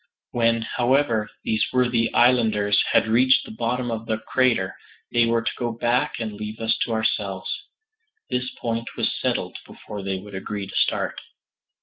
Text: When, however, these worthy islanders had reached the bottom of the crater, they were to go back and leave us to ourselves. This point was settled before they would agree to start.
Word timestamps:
When, 0.31 0.63
however, 0.63 1.29
these 1.43 1.63
worthy 1.71 2.11
islanders 2.11 2.83
had 2.91 3.07
reached 3.07 3.45
the 3.45 3.51
bottom 3.51 3.91
of 3.91 4.07
the 4.07 4.17
crater, 4.17 4.75
they 5.11 5.27
were 5.27 5.43
to 5.43 5.51
go 5.59 5.73
back 5.73 6.13
and 6.19 6.33
leave 6.33 6.59
us 6.59 6.75
to 6.81 6.91
ourselves. 6.93 7.55
This 8.27 8.49
point 8.57 8.87
was 8.97 9.15
settled 9.21 9.59
before 9.63 10.01
they 10.01 10.17
would 10.17 10.33
agree 10.33 10.65
to 10.65 10.75
start. 10.75 11.21